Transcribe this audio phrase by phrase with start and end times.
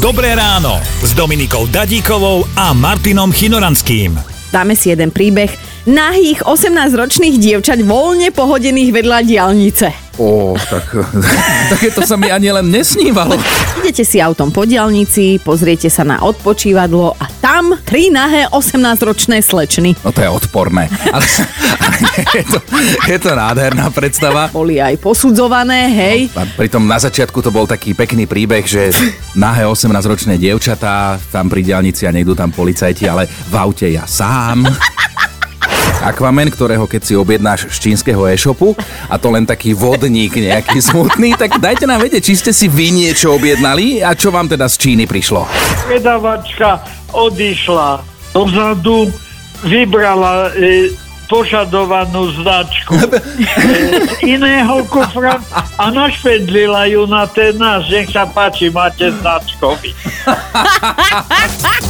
[0.00, 4.16] Dobré ráno s Dominikou Dadíkovou a Martinom Chinoranským.
[4.48, 5.52] Dáme si jeden príbeh
[5.84, 10.16] nahých 18-ročných dievčať voľne pohodených vedľa diálnice.
[10.16, 10.88] Ó, tak
[11.76, 13.36] takéto sa mi ani len nesnívalo.
[13.80, 19.96] Idete si autom po diálnici, pozriete sa na odpočívadlo a tam tri nahé 18-ročné slečny.
[20.04, 20.84] No to je odporné.
[21.08, 21.24] Ale,
[21.80, 21.96] ale
[22.36, 22.58] je, to,
[23.08, 24.52] je to nádherná predstava.
[24.52, 26.28] Boli aj posudzované, hej.
[26.36, 28.92] A pritom na začiatku to bol taký pekný príbeh, že
[29.32, 34.68] nahé 18-ročné dievčatá tam pri diálnici a nejdú tam policajti, ale v aute ja sám.
[36.00, 38.72] Aquaman, ktorého keď si objednáš z čínskeho e-shopu
[39.06, 42.88] a to len taký vodník nejaký smutný, tak dajte nám vedieť, či ste si vy
[42.88, 45.44] niečo objednali a čo vám teda z Číny prišlo.
[45.84, 46.80] Predavačka
[47.12, 48.00] odišla
[48.32, 49.12] dozadu,
[49.66, 50.88] vybrala e,
[51.28, 53.20] požadovanú značku e,
[54.08, 55.36] z iného kufra
[55.76, 57.92] a našpedlila ju na ten náš.
[57.92, 59.92] Nech sa páči, máte značkový.